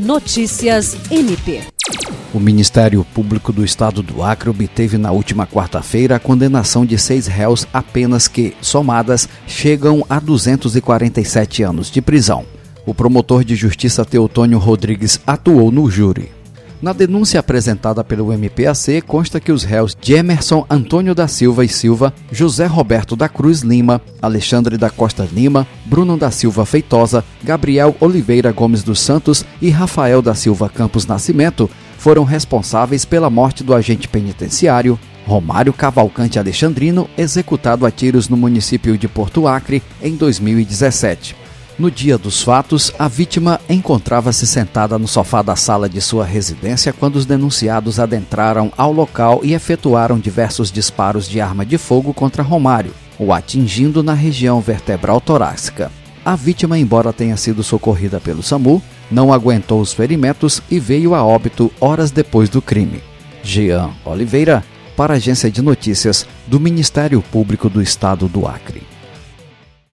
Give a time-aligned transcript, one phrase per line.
[0.00, 1.60] Notícias MP.
[2.32, 7.26] O Ministério Público do Estado do Acre obteve na última quarta-feira a condenação de seis
[7.26, 12.46] réus apenas que, somadas, chegam a 247 anos de prisão.
[12.86, 16.30] O promotor de justiça Teotônio Rodrigues atuou no júri.
[16.82, 21.68] Na denúncia apresentada pelo MPAC, consta que os réus de Emerson Antônio da Silva e
[21.68, 27.94] Silva, José Roberto da Cruz Lima, Alexandre da Costa Lima, Bruno da Silva Feitosa, Gabriel
[28.00, 33.74] Oliveira Gomes dos Santos e Rafael da Silva Campos Nascimento foram responsáveis pela morte do
[33.74, 41.36] agente penitenciário Romário Cavalcante Alexandrino, executado a tiros no município de Porto Acre em 2017.
[41.80, 46.92] No dia dos fatos, a vítima encontrava-se sentada no sofá da sala de sua residência
[46.92, 52.42] quando os denunciados adentraram ao local e efetuaram diversos disparos de arma de fogo contra
[52.42, 55.90] Romário, o atingindo na região vertebral torácica.
[56.22, 61.24] A vítima, embora tenha sido socorrida pelo SAMU, não aguentou os ferimentos e veio a
[61.24, 63.02] óbito horas depois do crime.
[63.42, 64.62] Jean Oliveira,
[64.94, 68.79] para a Agência de Notícias do Ministério Público do Estado do Acre.